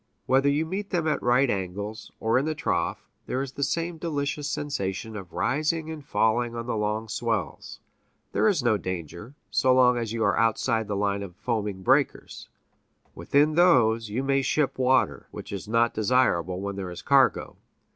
Whether 0.25 0.49
you 0.49 0.65
meet 0.65 0.89
them 0.89 1.07
at 1.07 1.21
right 1.21 1.47
angles, 1.47 2.11
or 2.19 2.39
in 2.39 2.45
the 2.47 2.55
trough, 2.55 3.07
there 3.27 3.39
is 3.43 3.51
the 3.51 3.61
same 3.61 3.99
delicious 3.99 4.49
sensation 4.49 5.15
of 5.15 5.31
rising 5.31 5.91
and 5.91 6.03
falling 6.03 6.55
on 6.55 6.65
the 6.65 6.75
long 6.75 7.07
swells 7.07 7.79
there 8.31 8.47
is 8.47 8.63
no 8.63 8.77
danger, 8.77 9.35
so 9.51 9.71
long 9.75 9.99
as 9.99 10.11
you 10.11 10.23
are 10.23 10.35
outside 10.39 10.87
the 10.87 10.95
line 10.95 11.21
of 11.21 11.35
foaming 11.35 11.83
breakers; 11.83 12.49
within 13.13 13.53
those, 13.53 14.09
you 14.09 14.23
may 14.23 14.41
ship 14.41 14.79
water, 14.79 15.27
which 15.29 15.51
is 15.51 15.67
not 15.67 15.93
desirable 15.93 16.59
when 16.59 16.77
there 16.77 16.89
is 16.89 17.01
a 17.01 17.05
cargo. 17.05 17.55